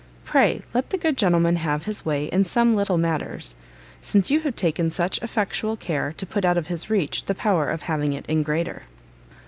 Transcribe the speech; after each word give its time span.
Pray 0.25 0.63
let 0.73 0.89
the 0.89 0.97
good 0.97 1.15
gentleman 1.15 1.57
have 1.57 1.83
his 1.85 2.03
way 2.03 2.25
in 2.25 2.43
some 2.43 2.73
little 2.73 2.97
matters, 2.97 3.55
since 4.01 4.31
you 4.31 4.39
have 4.39 4.55
taken 4.55 4.89
such 4.89 5.21
effectual 5.21 5.77
care 5.77 6.11
to 6.17 6.25
put 6.25 6.43
out 6.43 6.57
of 6.57 6.65
his 6.65 6.89
reach 6.89 7.25
the 7.25 7.35
power 7.35 7.69
of 7.69 7.83
having 7.83 8.11
it 8.13 8.25
in 8.25 8.41
greater." 8.41 8.81